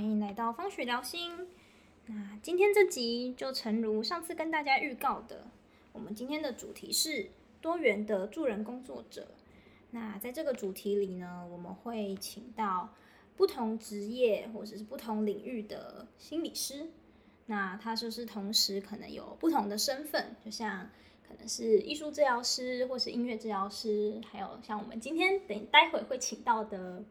[0.00, 1.46] 欢迎来到方许聊心。
[2.06, 5.44] 那今天这集就诚如上次跟大家预告的，
[5.92, 7.28] 我们今天的主题是
[7.60, 9.28] 多元的助人工作者。
[9.90, 12.94] 那在这个主题里呢，我们会请到
[13.36, 16.88] 不同职业或者是不同领域的心理师。
[17.44, 20.88] 那他就是同时可能有不同的身份，就像
[21.28, 27.04] 可能是艺术治疗师，或是音乐治疗师，还有像我们今天等待会会请到的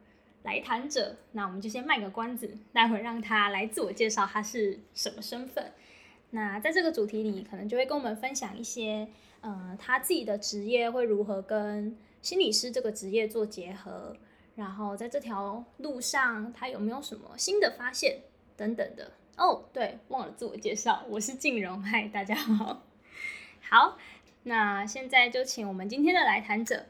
[0.49, 1.15] 来谈者。
[1.33, 5.71] 那我们就先卖个关子，待会让他来自我介绍他是什么身份。
[6.31, 9.07] 那在这个主题里，可能就会跟我们分享一些，
[9.41, 14.15] 呃，他自己的职业会如何跟心理师这个职业做结合，
[14.55, 18.21] 然后在这条路上他有没有什么新的发现
[18.57, 19.11] 等等的。
[19.37, 22.83] 哦，对，忘了自我介绍，我是静荣， 嗨，大家好。
[23.61, 23.97] 好，
[24.43, 26.85] 那现在就请我们今天的来谈者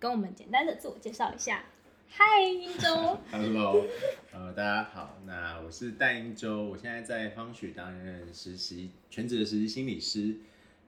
[0.00, 1.64] 跟我们简单的自我介绍一下。
[2.08, 3.18] 嗨，英州。
[3.30, 3.84] Hello，
[4.32, 10.36] 呃，大家好，那我是戴英州，我现在在方许担任实习全职的实习心理师，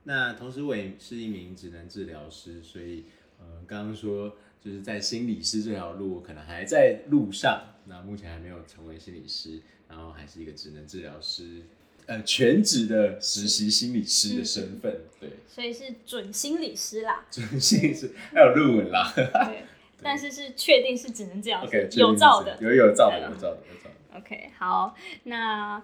[0.04, 3.04] 那同时我也是一名职能治疗师，所以
[3.38, 9.60] 呃，刚刚说就是在心理师这条路可能还在路上，那目前还没有成为心理师。
[9.88, 11.62] 然后还是一个职能治疗师，
[12.06, 19.62] 呃，全职的实习心理师的身份，对，所以是准心理师啦，准心理师还有论文啦，对，
[20.02, 24.18] 但是是确定是只能治疗师，有照的，有有照的，有照的，有照的。
[24.18, 24.94] OK，好，
[25.24, 25.82] 那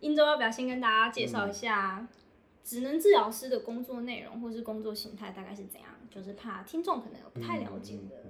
[0.00, 2.06] 英州要不要先跟大家介绍一下
[2.64, 5.90] 职能治疗师的工作内容或是工作形态大概是怎样？
[6.10, 8.24] 就是怕听众可能有不太了解的。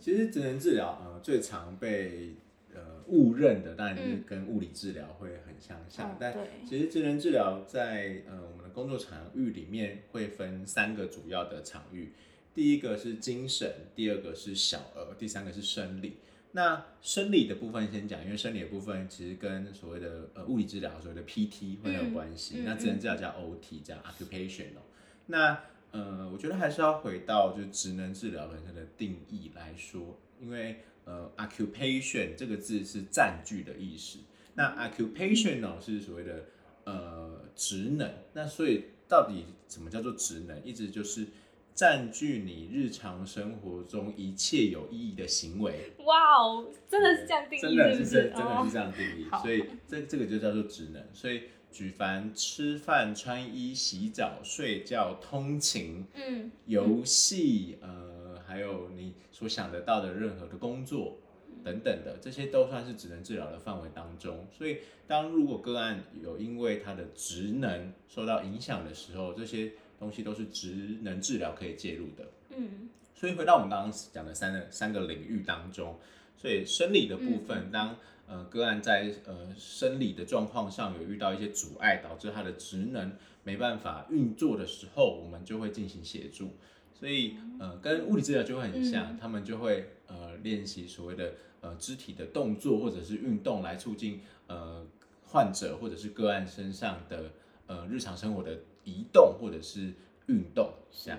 [0.00, 2.34] 其实职能治疗呃最常被
[2.72, 6.32] 呃，误认的当然是跟物理治疗会很相像，但
[6.64, 12.12] 其实职能治疗在呃我们的工作场域里面会分三个主要的场域，
[12.60, 16.18] 第一个是精神，第二个是小儿，第三个是生理。
[16.52, 24.82] 那生理的部分先讲，因为生理的部分其实跟所谓的呃物理治疗所谓的 PT 会有关系，那职能治疗叫 OT，叫 occupational。
[25.24, 25.58] 那
[25.90, 30.80] 呃，我觉得还是要回到就是职能治疗本身的定义来说，因为。
[31.06, 34.18] 呃，occupation 这个字是占据的意思。
[34.54, 36.44] 那 occupational 是所谓的
[36.84, 38.08] 呃职能。
[38.34, 40.62] 那所以到底什么叫做职能？
[40.62, 41.26] 一直就是
[41.74, 45.92] 占据你日常生活中一切有意义的行为。
[46.04, 49.26] 哇哦，真的是这样定义，真的是真的是这样定义。
[49.42, 51.02] 所以这这个就叫做职能。
[51.12, 58.10] 所以举凡吃饭、穿衣、洗澡、睡觉、通勤、嗯，游戏，呃。
[58.50, 61.18] 还有你所想得到的任何的工作
[61.62, 64.44] 等等的，这些都算是职能治疗的范围当中。
[64.50, 69.70] 所以，当如果个案有因为他的职能受到影响的时候，这些
[70.00, 72.28] 东西都是职能治疗可以介入的。
[72.56, 76.00] 嗯，所以回到我们刚刚讲的三个三个领域当中，
[76.36, 77.96] 所以生理的部分，当
[78.26, 83.12] 呃个案在呃生理的状况上有遇到一些阻碍，导致他的职能
[83.44, 86.50] 没办法运作的时候，我们就会进行协助。
[86.92, 94.86] 所以，呃，跟物理治疗就会很像，他们就会呃练习所谓的呃肢体的动作或者是运动，来促进呃
[95.28, 97.30] 患者或者是个案身上的
[97.70, 99.92] 呃日常生活的移动或者是
[100.26, 101.18] 运动，这样。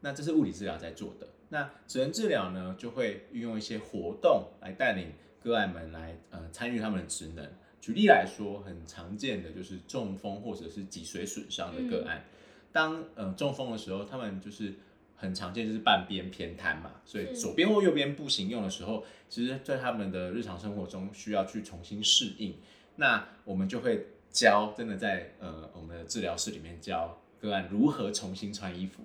[0.00, 1.26] 那这是物理治疗在做的。
[1.48, 7.44] 那职能治疗呢，就会运用一些活动来带领个案们来呃参与他们的职能。
[7.80, 12.24] 举例来说，很常见的就是中风或者是脊髓损伤的个案，
[12.70, 14.72] 当呃中风的时候，他们就是。
[15.20, 22.54] 很常见就是半边偏瘫嘛，所以左边或右边不行用的时候，其实在他们的日常生活中需要去重新适应。
[22.94, 29.02] 那我们就会教，真的在呃我们的治疗室里面教个案如何重新穿衣服，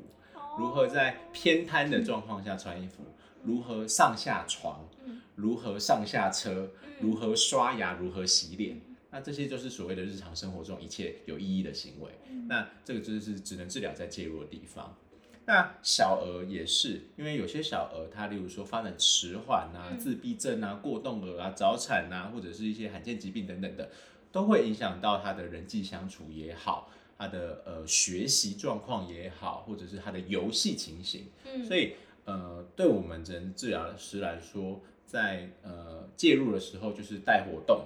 [0.58, 3.04] 如何在偏瘫的状况下穿衣服，
[3.44, 4.88] 如何上下床，
[5.36, 8.80] 如何上下车，如何刷牙，如何洗脸。
[9.12, 12.12] 那这些就是所谓的日常生活中一切有意义的行为。
[12.48, 14.98] 那这个就是只能治疗在介入的地方。
[15.46, 23.90] 那小儿也是，因为有些小儿他，例如说发展迟缓啊、自闭症啊、过动儿啊、早产啊，或者是一些罕见疾病等等的，
[24.34, 31.28] 都会影响到他的人际相处也好，他的呃学习状况也好，或者是他的游戏情形。
[31.46, 31.94] 嗯，所以
[32.26, 37.86] 呃，对我们人治疗师来说，在呃介入的时候，就是带活动，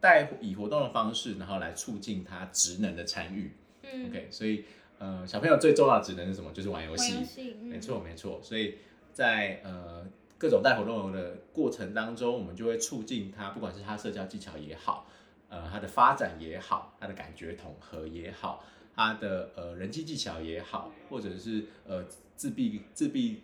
[0.00, 3.50] 带以活动的方式，然后来促进他职能的参与。
[3.82, 4.64] 嗯，OK，所以。
[5.00, 6.50] 呃，小朋友最重要的职能是什么？
[6.52, 7.14] 就是玩游戏。
[7.62, 8.40] 没错，没错。
[8.42, 8.78] 所以
[9.12, 10.04] 在呃
[10.36, 15.06] 各种带活动的过程当中，我们就会促进他，不管是他社交技巧也好，
[15.48, 18.64] 呃，他的发展也好，他的感觉统合也好，
[18.94, 22.04] 他的呃人际技巧也好，或者是呃
[22.36, 23.42] 自闭自闭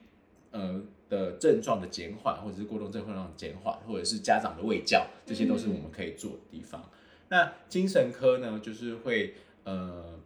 [0.51, 6.83] 呃的症状的减缓，或者是过动症症状减缓，或者是家长的喂教，这些都是我们可以做的地方。
[7.29, 9.35] 那精神科呢，就是会
[9.65, 10.21] 呃，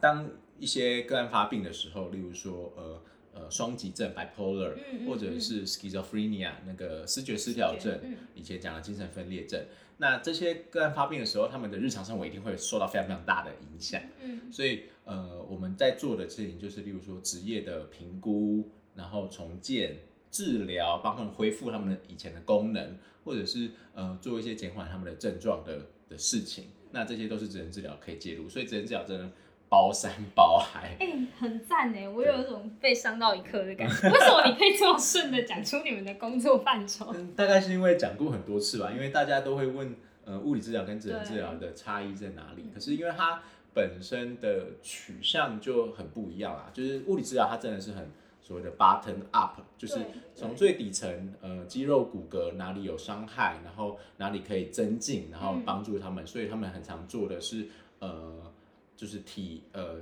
[0.00, 0.28] 当
[0.58, 3.00] 一些个案发病的时候，例如说呃
[3.38, 4.74] 呃双极症 （bipolar）
[5.06, 7.98] 或者是 schizophrenia 那个视觉失调症，
[8.34, 9.64] 以前讲的精神分裂症。
[9.98, 14.00] 那这些个案发病的时候，他们的日常生活一定会受到非常非常大的影响。
[14.22, 19.96] 嗯，所以呃我们在做的事情就是，例如说职业的评估，然后重建、
[20.30, 25.86] 治疗，帮他们恢复他们的以前的功能，或者是呃做一些减缓他们的症状的。
[26.08, 29.30] 的事情，那这些都是职能治疗可以介入，所以职能治疗真的
[29.68, 30.96] 包山包海。
[30.98, 34.08] 哎，很赞哎，我有一种被伤到一刻的感觉。
[34.10, 37.14] 为什么你可以这么顺的讲出你们的工作范畴？
[37.36, 39.94] 大概是因为讲过很多次吧，因为大家都会问，
[40.24, 42.70] 呃，物理治疗跟智能治疗的差异在哪里？
[42.74, 43.42] 可是因为它
[43.74, 48.10] 本身的取向就很不一样啦，就是物理治疗它真的是很。
[48.40, 49.98] 所谓的 button up 就是
[50.34, 56.26] 从最底层，呃，肌肉骨骼哪里有伤害，然后哪里可以增进，然后帮助他们。
[56.26, 57.68] 所以他们很常做的是，
[57.98, 58.50] 呃，
[58.98, 60.00] 就是体呃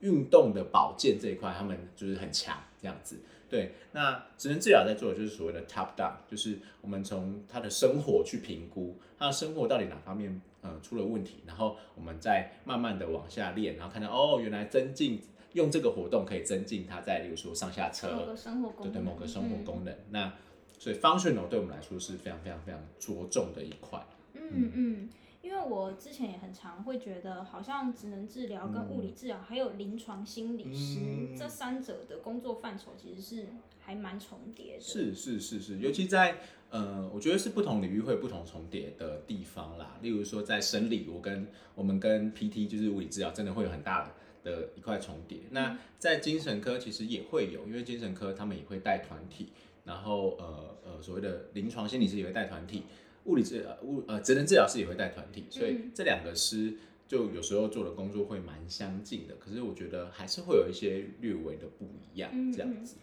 [0.00, 3.18] 运动的保健这一块，他们就是很强这样子。
[3.48, 15.20] 对，那职能治疗在做的就是所谓的 top down，就是我们从他的生活去评估他的生活到底哪方面呃出了问题，然后我们再慢慢的往下练，然后看到哦，原来增进。
[15.54, 18.08] 用这个活动可以增进他在，例如说上下车，
[18.82, 19.94] 对对，某个生活功能。
[20.10, 20.32] 那
[20.80, 24.04] 所以 functional 对我们来说是非常非常非常着重的一块。
[24.34, 25.08] 嗯嗯，
[25.44, 33.46] 因为我之前也很常会觉得，好像职能治疗跟物理治疗还有临床心理师这三者的工作范畴其实是
[33.78, 34.80] 还蛮重叠的。
[34.80, 36.38] 是是是是，尤其在
[36.70, 39.98] 呃，我觉得是不同领域会不同重叠的地方啦。
[40.00, 44.10] 例如说在生理，我跟我们跟 PT 就是物理治疗，真的会有很大的。
[44.44, 49.48] 的一块重叠，那在精神科其实也会有，因为精神科他们也会带团体，
[49.84, 52.82] 然后呃呃所谓的临床心理师也会带团体，
[53.24, 56.74] 物理治物呃职能治疗师也会带团体，所以这两个师
[57.06, 62.96] 就有时候做的工作会蛮相近的，可是我觉得还是会有一些略微的不一样这样子。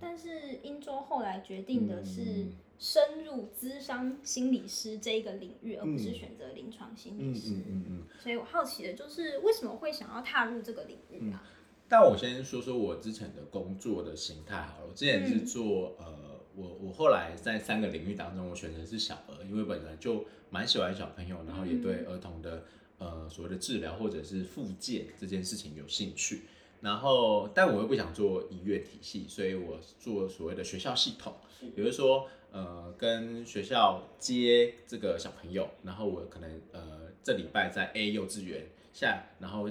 [0.00, 2.46] 但是英州后来决定的是。
[2.78, 7.54] 深入咨商心理师这一个领域，而不是选择临床心理师。
[7.54, 11.42] 嗯嗯嗯所以我好奇的就是，为什么会想要踏入这个领域啊？
[11.88, 14.88] 但我先说说我之前的工作的形态好了。
[14.90, 16.25] 我之前是做呃，
[16.56, 22.64] 我我后来在三个领域当中，我选择是小儿，因为本来就蛮喜欢小朋友，然后也对儿童的
[22.98, 26.42] 呃所谓的治疗或者是复健这件事情有兴趣。
[26.80, 31.34] 然后，但我又不想做医院体系，所以我做所谓的学校系统，
[31.74, 32.28] 比如说。
[32.52, 38.64] 呃，跟学校接这个小朋友，然后我可能呃这礼拜在 A 幼稚园
[38.94, 39.68] 下，然后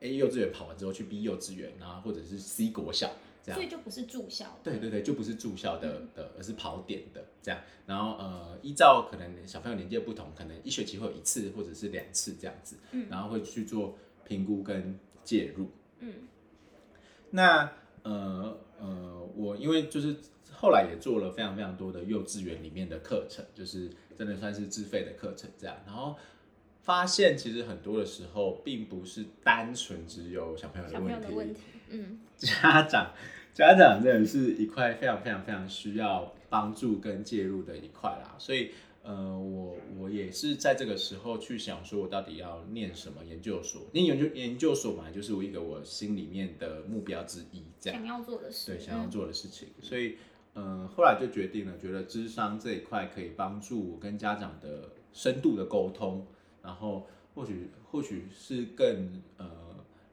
[0.00, 3.10] A 幼稚园跑完之后去 B 幼稚园，然后或者是 C 国小
[3.46, 4.58] 这样，所以就不是住校。
[4.64, 7.60] 对对对，就不是住校的的，而是跑点的这样。
[7.86, 15.70] 然后呃，依照可能小朋友年纪不同，可能一学期会有一次或者是两次这样子，嗯，然后会去做评估跟介入，
[16.00, 16.12] 嗯。
[17.30, 17.72] 那
[18.02, 20.16] 呃呃，我因为就是。
[20.58, 25.76] 后来也做了非常非常多的幼稚园里面的课程，就是真的算是自费的课程这样。
[25.84, 26.16] 然后
[26.80, 33.12] 发现其实很多的时候，并不是单纯只有小朋友的问题，嗯，家长
[33.56, 38.34] 家长真的是一块非常非常非常需要帮助跟介入的一块啦。
[38.36, 38.72] 所以
[39.02, 43.86] 呃，我我也是在这个时候去想说，我到底要念什么研究所？
[43.92, 50.16] 念研究研究所嘛，就是我一个我心里面的目标之一，这样想要做的事，对，想要做的事情，所以。
[50.58, 56.26] 嗯，后来就决定了，觉得智商这一块可以帮助我跟家长的深度的沟通，
[56.62, 59.46] 然后或许或许是更呃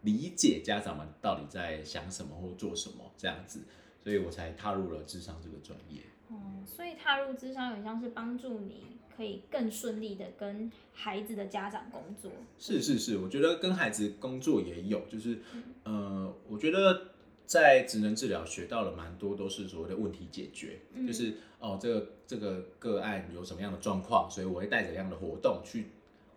[0.03, 3.59] 理解家长们到底在想什么或做什么这样子，
[4.03, 6.01] 所以我才踏入了智商这个专业。
[6.29, 8.85] 哦，所以踏入智商有像是帮助你
[9.17, 12.31] 可以更顺利的跟孩子的家长工作。
[12.57, 15.39] 是是是，我觉得跟孩子工作也有，就是
[15.83, 17.09] 呃，我觉得。
[17.45, 25.87] 在职能治疗学到了蛮多，都是所谓的问题解决，就是哦，这个这个个案有什么样的状况，所以我会带怎样的活动去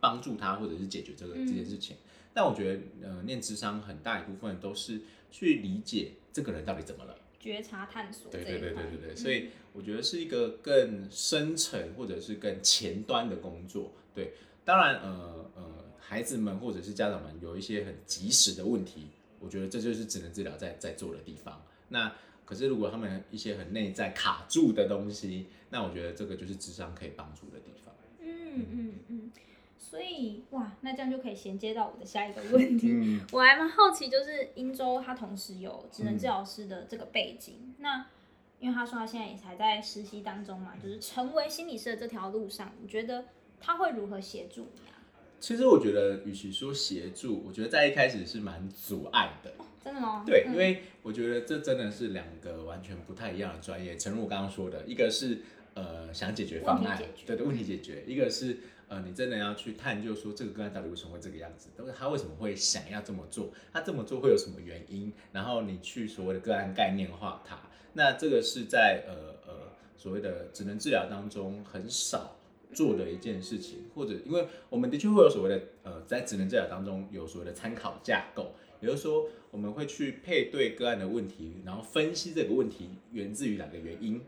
[0.00, 1.96] 帮助他，或者是解决这个这件事情。
[2.37, 5.00] 但我觉得，呃，念智商很大一部分都是
[5.31, 8.31] 去理解这个人到底怎么了，觉察探索。
[8.31, 13.90] 对对对对对对，所以我觉得是一个更深层或者是更前端的工作。
[14.14, 14.35] 对，
[14.66, 19.07] 当然，呃呃，孩子们或者是家长们有一些很及时的问题。
[19.40, 21.64] 我觉得这就是只能治疗在在做的地方。
[21.88, 22.14] 那
[22.45, 27.95] 可是如果他们一些很内在卡住的东西，那我觉得这个就是智商可以帮助的地方。
[28.21, 29.33] 嗯嗯嗯。
[29.88, 33.21] 所以哇，那这样就可以衔接到我的下一个问题。
[33.31, 38.05] 我还蛮好奇，就是英州他同时有职能治疗师的这个背景，那
[38.59, 43.26] 因为他说他现在也还在实习当中嘛，就是成为心理师的这条路上，你觉得
[43.61, 44.99] 他会如何协助你啊？
[45.38, 49.52] 其实我觉得，与其说协助，我觉得在一开始是蛮阻碍的。
[49.85, 50.25] 真的吗？
[50.26, 53.97] 对，因为我觉得这真的是两个完全不太一样的专业。
[53.97, 55.43] 诚如我刚刚说的，一个是
[55.75, 67.59] 呃想解决方案，对对，问题解决；一个是呃你真的要去探究说这个个案到底为什么会这个样子，但是他为什么会想要这么做，他这么做会有什么原因，然后你去所谓的个案概念化它。
[67.95, 72.37] 那这个是在呃呃所谓的职能治疗当中很少
[72.73, 78.52] 做的一件事情，或者因为我们的确会有所谓的呃在职能治疗当中有所谓的参考架构。
[78.78, 84.21] 也就是说，我们会去配对个案的问题，然后分析这个问题源自于哪个原因。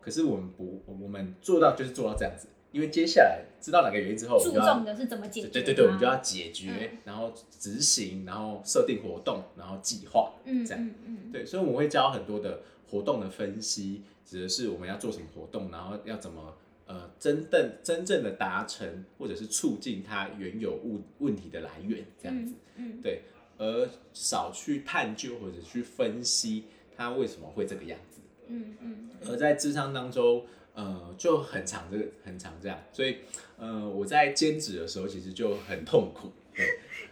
[0.00, 5.48] 可是我们不，我们做到就是做到这样子，因为接下来知道哪个原因之后，注重的是怎么解决。
[5.48, 12.60] 对对对，我们就要解决，然后执行，然后设定活动，然后计划，嗯，这样，嗯嗯，对，所以我们会教很多的
[12.90, 16.54] 活动的分析，指的是我们要做什么活动，然后要怎么
[16.86, 23.22] 呃真正真正的达成或者是促进它原有问问题的来源，这样子，嗯，对。
[23.62, 26.64] 而少去探究或者去分析
[26.96, 29.10] 它为什么会这个样子，嗯嗯。
[29.28, 30.46] 而在智商当中，
[30.80, 33.18] 呃，就很长这个很长这样，所以
[33.58, 36.32] 呃，我在兼职的时候其实就很痛苦。
[36.54, 36.66] 对，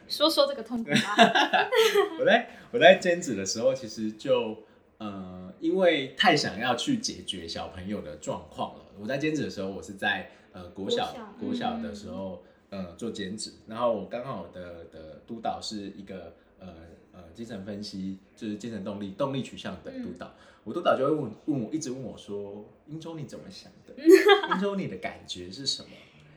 [0.08, 1.16] 说说这个痛苦吧。
[2.18, 4.56] 我在我在兼职的时候，其实就
[4.96, 8.84] 呃，因为太想要去解决小朋友的状况了。
[8.98, 12.42] 我在兼职的时候，我是在呃国小国小的时候。
[12.70, 16.34] 呃，做兼职，然后我刚好的的督导是一个
[17.18, 20.32] 呃呃精神分析，就是精神动力动力取向的督导，
[20.64, 23.94] 我督导就会问问我，一直问我说，英州你怎么想的？
[24.54, 25.88] 英州你的感觉是什么？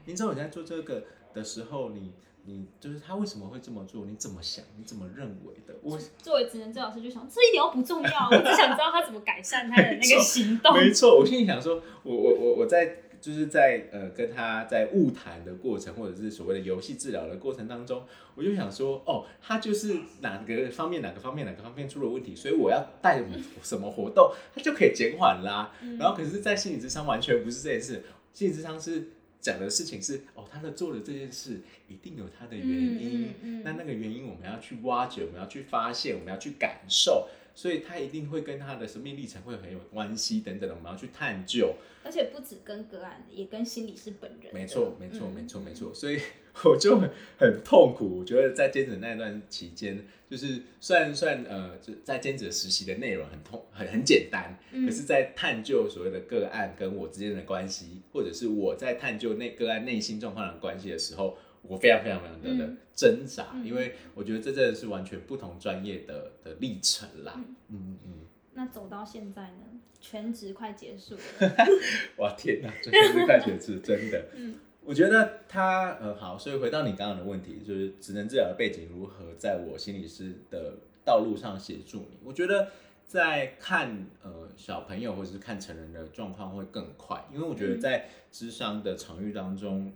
[0.07, 2.13] 英州你在做这个的时候，你
[2.45, 4.05] 你就是他为什么会这么做？
[4.05, 4.65] 你怎么想？
[4.77, 5.75] 你怎么认为的？
[5.83, 10.75] 我作为职能治疗师就想，这一点都不重要，我只想知道他怎么改善他的那个行动。
[10.75, 13.03] 没错，我心里想说，我我我我在。
[13.22, 18.04] 就是在呃跟他在物谈的过程，或者是所谓的游戏治疗的过程当中，
[18.36, 23.24] 我就想说，哦，他就是哪个方面哪个方面哪个方面出了问题，所以我要带
[23.62, 25.72] 什么活动，他就可以减缓啦。
[26.00, 29.10] 然后可是，在心理智商完全不是这件事，心理智商是
[29.40, 37.28] 讲的事情是，哦，他的做的这件事一定有他的原因，那那个原因我们要去挖掘，我们要去发现，我们要去感受。
[37.53, 41.75] 所以他一定会跟他的生命历程会很有关系等等的，我们要去探究。
[42.03, 44.51] 而且不止跟个案，也跟心理师本人。
[44.53, 45.93] 没错，没错，没错，没错。
[45.93, 46.20] 所以
[46.63, 48.20] 我就很很痛苦。
[48.20, 61.38] 我觉得在兼职那段期间，就是虽然算呃，就在兼职实习的内容很痛，很很简单，可是，在探究所谓的个案跟我之间的关系，或者是我在探究那个案内心状况的关系的时候。
[61.63, 67.34] 我非常非常非常的挣扎，因为我觉得这真的是完全不同专业的的历程啦。
[67.38, 68.13] 嗯嗯嗯。
[68.53, 69.80] 那走到现在呢？
[70.00, 71.22] 全职快结束了。
[72.18, 74.25] 哇天哪，全职快结束，真的。
[74.36, 74.56] 嗯。
[74.84, 80.74] 我觉得他呃好，所以回到你刚刚的问题，就是职能治疗的背景如何在我心理师的
[81.06, 82.18] 道路上协助你？
[82.24, 82.72] 我觉得
[83.06, 89.94] 在看呃小朋友或者是看成人的状况会更快，因为我觉得在智商的场域当中。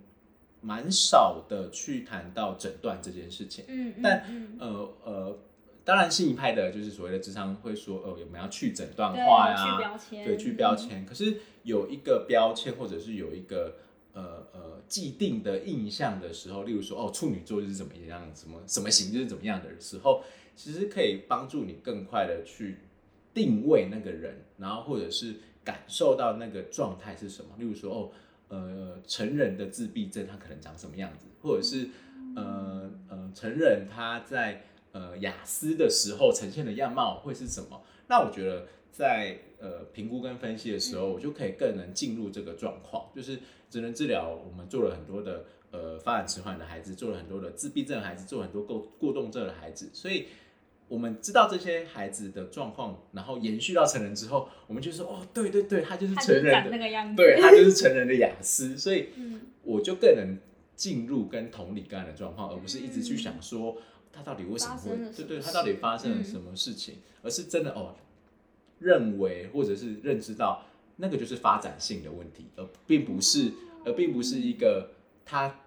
[0.66, 4.26] 蛮少的去谈到诊断这件事情，嗯，但
[4.60, 5.38] 呃呃，
[5.84, 9.96] 当然新一派的就是所谓的智商会说，呃，我们要去诊断化呀，
[10.26, 11.06] 对，去标签。
[11.06, 13.76] 可是有一个标签或者是有一个
[14.14, 20.24] 呃呃既定的印象的时候，例如说哦，处女座就是怎么样，什么什么型就是怎么样的时候，
[20.56, 22.80] 其实可以帮助你更快的去
[23.36, 27.50] 定位那个人，然后或者是感受到那个状态是什么。
[27.60, 28.12] 例如说哦。
[28.48, 31.90] 呃，成人的自闭症他可能长什么样子，或者是
[32.36, 37.82] 呃呃，成人他在呃雅思的时候呈现的样貌会是什么？
[38.08, 43.10] 那我觉得在呃评估跟分析的时候，我就可以更能进入这个状况。
[43.16, 50.28] 就是职能治疗，我们做了很多的呃发展迟缓的孩子，做了很多的自闭症孩子，做很多过过动症的孩子，所以。
[50.88, 59.10] 我们知道这些孩子的状况，然后延续到成人之后，我们就说哦，对对对，他就是成人的那个样子，对他就是成人的雅思，所以
[59.64, 60.38] 我就更能
[60.76, 63.78] 进入跟同理个案的状况，而不是一直去想说
[64.14, 67.96] 他到底为什么会，对对，他到底发生了什么事情，而是真的哦，
[68.80, 70.66] 认为或者是认知到
[70.98, 73.52] 那个就是发展性的问题，而并不是，
[73.86, 74.92] 而并不是一个
[75.26, 75.62] 他。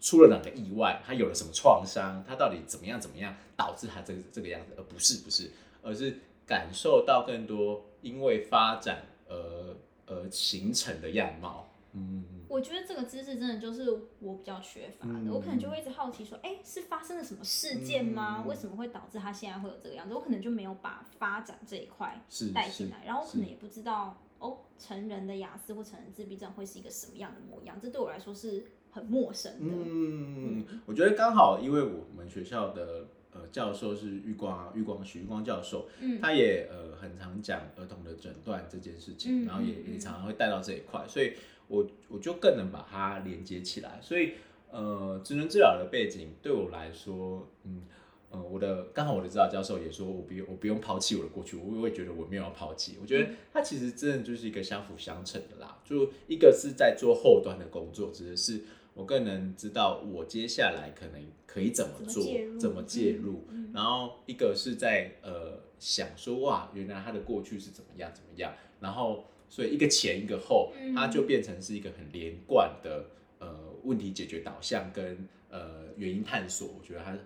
[0.00, 1.02] 出了哪个意外？
[1.04, 2.24] 他有了什么创伤？
[2.26, 3.00] 他到底怎么样？
[3.00, 4.74] 怎么样导致他这个这个样子？
[4.76, 5.50] 而不是不是，
[5.82, 9.76] 而是感受到更多因为发展而
[10.06, 11.66] 而形成的样貌。
[11.92, 13.90] 嗯，我觉得这个知识真的就是
[14.20, 18.44] 我比较缺乏的，我可能就会一直好奇说，哎，是发生了什么事件吗？
[18.46, 20.14] 为什么会导致他现在会有这个样子？
[20.14, 22.22] 我可能就没有把发展这一块
[22.54, 29.74] 带进来，然后我可能也不知道哦，成人的雅思或成人自闭症会是一个什么样的模样，这对我来说是很陌生的。
[29.74, 33.06] 嗯，我觉得刚好，因为我们学校的。
[33.30, 41.34] 呃，教授是玉光玉光徐玉光教授，嗯，他也呃很常讲儿童的诊断这件事情，然后也也常常会带到这一块，所以
[41.68, 44.00] 我我就更能把它连接起来。
[44.00, 44.32] 所以
[44.70, 47.82] 呃，职能治疗的背景对我来说，嗯
[48.30, 52.96] 呃，我的刚好我的指导教授也说我不用我不用抛弃我的过去，我会觉得我没有要抛弃。
[52.98, 58.64] 我觉得他其实真的就是一个相辅相成的啦，就一个是在做后端的工作，指的是。
[58.98, 62.24] 我更能知道我接下来可能可以怎么做，
[62.58, 63.46] 怎么介入。
[63.72, 68.52] 然后一个是在呃想说哇，原来他的过去是怎么样怎么样。
[68.80, 73.04] 然后所以一个前一个后，它就变成是一个很连贯的
[73.38, 76.68] 呃问题解决导向跟呃原因探索。
[76.76, 77.16] 我觉得它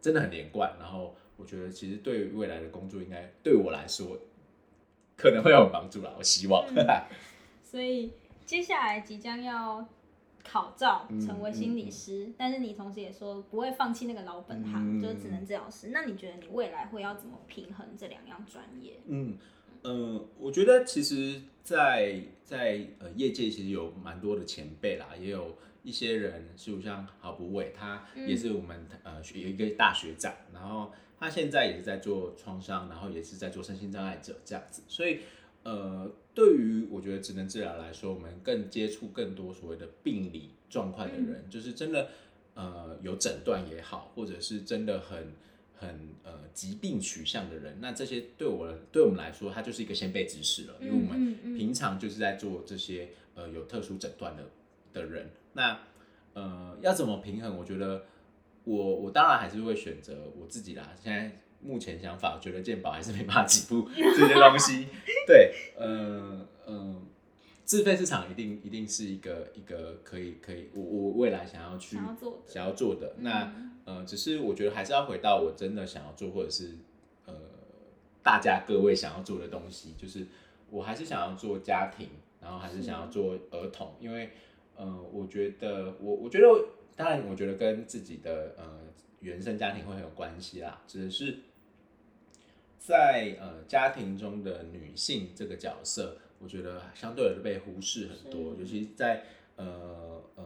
[0.00, 0.74] 真的很连贯。
[0.80, 4.18] 然后我觉得其实对未来的工作应该对我来说
[5.16, 6.12] 可能会有帮助啦。
[6.18, 6.66] 我希望。
[7.62, 8.10] 所以
[8.44, 9.88] 接下来即将要。
[10.44, 15.88] 考照成为心理师，但是你同时也说不会放弃那个老本行，就只能治疗师。
[15.92, 19.00] 那你觉得你未来会要怎么平衡这两样专业？
[19.06, 19.36] 嗯
[19.82, 35.20] 嗯，我觉得其实，在在呃业界其实有蛮多的前辈啦，也有一些人，就像郝不伟，他也是我们呃有一个大学长，然后他现在也是在做创伤，然后也是在做身心障碍者这样子，所以。
[35.62, 42.08] 呃，对于我觉得职能治疗来说，我们更接触更多所谓的病理状况的人，就是真的
[42.54, 45.34] 呃有诊断也好，或者是真的很
[45.76, 54.42] 很呃疾病取向的人，那这些对我对我们来说，它就是一个先辈知识了，因为我们平常就是在做这些呃有特殊诊断的
[54.94, 55.78] 的人，那
[56.32, 57.54] 呃要怎么平衡？
[57.58, 58.06] 我觉得
[58.64, 61.38] 我我当然还是会选择我自己啦，现在。
[61.62, 64.86] 目前想法，我觉得健保还是没办法起步 这些东西。
[65.26, 67.06] 对，嗯嗯，
[67.64, 71.96] 自费市场一定一定是一个一个可以可以，我我未来想要去
[72.46, 73.14] 想要做的。
[73.18, 73.52] 那
[73.84, 76.76] 呃，只是我觉得还是要回到我真的想要做，或者是
[77.26, 77.34] 呃
[78.22, 80.26] 大家各位想要做的东西，就是
[80.70, 82.08] 我还是想要做家庭，
[82.40, 84.30] 然后还是想要做儿童，因为
[84.76, 86.46] 呃，我觉得我我觉得
[86.96, 88.64] 当然，我觉得跟自己的呃
[89.20, 91.38] 原生家庭会很有关系啦，只是。
[92.80, 99.22] 在呃家庭中的女性这个角色，我觉得相对的被忽视很多，尤其在
[99.56, 100.44] 呃呃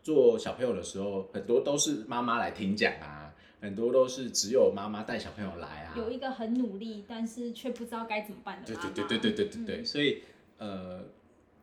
[0.00, 5.94] 做小朋友的时候，很多都是妈妈来听讲啊，很多都是只有妈妈带小朋友来啊。
[5.96, 10.22] 有一个很努力，但是却不知道该怎么办的对对对对对对对对，所以
[10.58, 11.02] 呃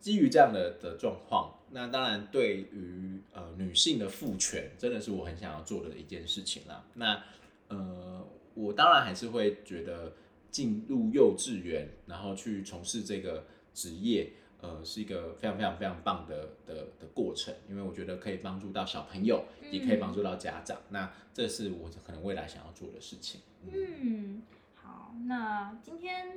[0.01, 6.83] 基于这样的的状况，那当然对于呃女性的赋权，真的是我很想要做的一件事情啦。
[6.95, 7.23] 那
[7.69, 8.27] 呃。
[8.55, 10.13] 我当然还是会觉得
[10.51, 20.79] 进入幼稚园，然后去从事这个职业，呃，是一个非常非常非常棒的的的过程，因为我觉得可以帮助到小朋友，也可以帮助到家长。
[20.89, 23.41] 那这是我可能未来想要做的事情。
[23.71, 24.43] 嗯，
[24.75, 26.27] 好，那今天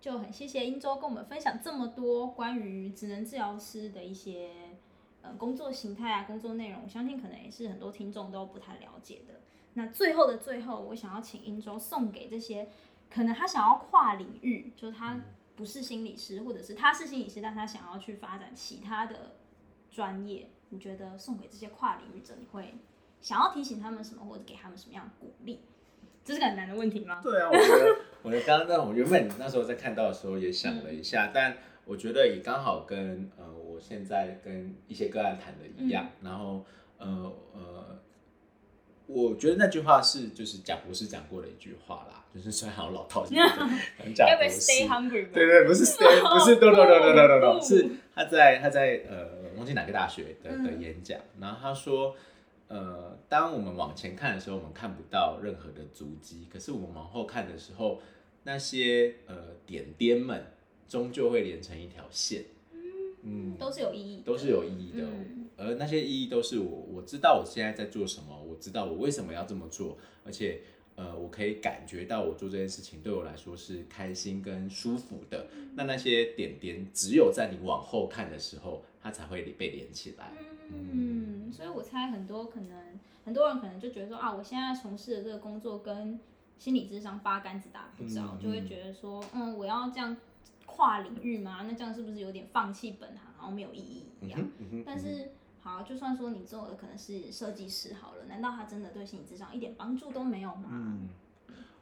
[0.00, 4.50] 就很谢谢英州跟我们分享这么多关于职能治疗师的一些
[5.22, 9.39] 呃工作形态啊、工作内容，我相信可能也是很多听众都不太了解的。
[9.74, 12.68] 那最后的最后，我想要请英州送给这些
[13.08, 15.20] 可能他想要跨领域，就是他
[15.54, 19.36] 不是心理师，或者是他是心理师，但他想要去发展其他的
[19.90, 20.48] 专业。
[20.70, 22.74] 你觉得送给这些跨领域者，你会
[23.20, 25.60] 想要提醒他们什么，或者给他们什么样的鼓励？
[26.24, 27.20] 这是个很难的问题吗？
[27.22, 36.64] 对啊，我觉得， 我觉得刚刚那我原本那时候在看到的时候也想了一下，但我觉得也刚好跟呃我现在跟一些个案谈的一样，然后
[36.98, 37.98] 呃呃。
[39.12, 43.26] 我觉得那句话是就是贾博士讲过的一句话啦，就是虽然好老套，
[44.14, 44.60] 讲博士，
[45.32, 52.14] 对对，不是 stay， 不是 no no no no no no，是他在他在呃忘记哪个大学的的演讲，然后他说，
[52.68, 58.00] 呃，当我们往前看的时候，我们看不到任何的足迹，可是我们往后看的时候，
[58.44, 59.34] 那些呃
[59.66, 60.46] 点点们
[60.88, 62.44] 终究会连成一条线。
[63.22, 65.06] 嗯，都是有意义，都是有意义的。
[65.58, 70.60] 而那些意义都是我我知道我现在在做什么，我知道我为什么要这么做，而且
[70.94, 75.46] 呃，我可以感觉到我做这件事情对我来说是开心跟舒服的。
[75.74, 80.32] 那那些点点，只有在你往后看的时候，它才会被连起来。
[80.68, 86.20] 嗯，所以我猜很多可能很多人可能就觉得说啊，我现在从事的这个工作跟
[86.58, 90.16] 心理智商八竿子打不着，就会觉得说，嗯，我要这样。
[90.72, 91.66] 跨领域吗？
[91.68, 94.48] 那这样是不是有点放弃本行，然后没有意义一样？
[94.86, 95.28] 但是
[95.62, 100.68] 好，就算说你做的可能是设计师好了，难道他真的对心理智商一点帮助都没有吗？
[100.70, 101.08] 嗯，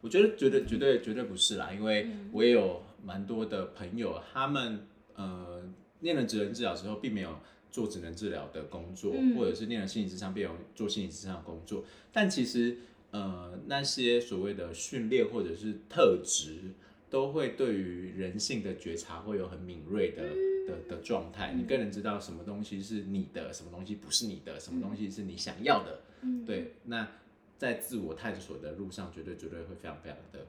[0.01, 5.63] 我觉得绝对绝对绝对不是啦，因为我也有蛮多的朋友，他们呃
[6.01, 7.39] 念了职能治疗之后，并没有
[7.71, 12.79] 做职能治疗的工作，或者是念了心理智商，并有做心理智商的工作，但其实
[13.11, 16.75] 呃那些所谓的训练或者是特质。
[17.11, 20.25] 都会对于人性的觉察会有很敏锐的
[20.69, 26.03] 的的状态，你更能知道什么东西是你的，什么东西不是你的，什么东西是你想要的。
[26.45, 27.09] 对，那
[27.57, 30.47] 在自我探索的路上，绝对绝对会非常非常的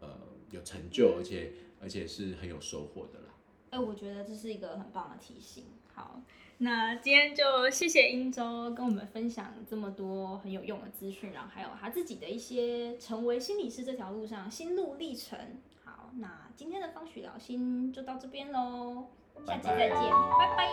[0.00, 0.08] 呃
[0.50, 3.26] 有成就，而且而且是很有收获的啦。
[3.70, 5.64] 哎，我觉得这是一个很棒的提醒。
[5.94, 6.20] 好，
[6.58, 15.38] 那今天就谢谢英州跟我们分享这么多很有用的资讯，然后还有他自己的一些成为心理师这条路上心路历程。
[15.84, 19.08] 好那今天的方许聊心就到这边喽，
[19.46, 19.98] 下期再见
[20.38, 20.68] 拜拜。